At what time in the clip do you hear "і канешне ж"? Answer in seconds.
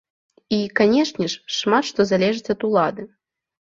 0.39-1.59